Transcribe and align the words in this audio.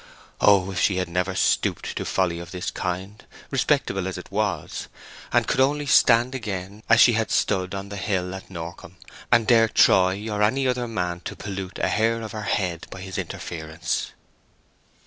Oh, 0.39 0.71
if 0.71 0.79
she 0.79 0.95
had 0.97 1.07
never 1.07 1.35
stooped 1.35 1.95
to 1.95 2.05
folly 2.05 2.39
of 2.39 2.49
this 2.49 2.71
kind, 2.71 3.23
respectable 3.51 4.07
as 4.07 4.17
it 4.17 4.31
was, 4.31 4.87
and 5.31 5.45
could 5.47 5.59
only 5.59 5.85
stand 5.85 6.33
again, 6.33 6.81
as 6.89 6.99
she 6.99 7.13
had 7.13 7.29
stood 7.29 7.75
on 7.75 7.89
the 7.89 7.97
hill 7.97 8.33
at 8.33 8.49
Norcombe, 8.49 8.97
and 9.31 9.45
dare 9.45 9.67
Troy 9.69 10.27
or 10.27 10.41
any 10.41 10.67
other 10.67 10.87
man 10.87 11.19
to 11.25 11.35
pollute 11.35 11.77
a 11.77 11.87
hair 11.87 12.23
of 12.23 12.31
her 12.31 12.41
head 12.41 12.87
by 12.89 13.01
his 13.01 13.19
interference! 13.19 14.11